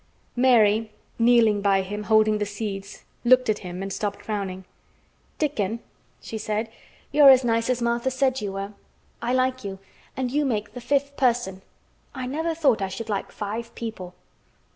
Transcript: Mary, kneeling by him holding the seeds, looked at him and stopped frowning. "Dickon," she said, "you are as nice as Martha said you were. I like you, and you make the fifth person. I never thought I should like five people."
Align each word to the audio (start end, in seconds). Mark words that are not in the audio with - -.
Mary, 0.35 0.91
kneeling 1.19 1.61
by 1.61 1.83
him 1.83 2.05
holding 2.05 2.39
the 2.39 2.45
seeds, 2.47 3.03
looked 3.23 3.49
at 3.51 3.59
him 3.59 3.83
and 3.83 3.93
stopped 3.93 4.23
frowning. 4.25 4.65
"Dickon," 5.37 5.79
she 6.19 6.39
said, 6.39 6.69
"you 7.11 7.21
are 7.21 7.29
as 7.29 7.43
nice 7.43 7.69
as 7.69 7.83
Martha 7.83 8.09
said 8.09 8.41
you 8.41 8.53
were. 8.53 8.73
I 9.21 9.31
like 9.35 9.63
you, 9.63 9.77
and 10.17 10.31
you 10.31 10.43
make 10.43 10.73
the 10.73 10.81
fifth 10.81 11.15
person. 11.17 11.61
I 12.15 12.25
never 12.25 12.55
thought 12.55 12.81
I 12.81 12.87
should 12.87 13.09
like 13.09 13.31
five 13.31 13.75
people." 13.75 14.15